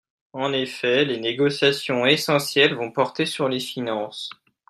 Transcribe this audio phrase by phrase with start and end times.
[0.33, 4.31] En effet, les négociations essentielles vont porter sur les finances.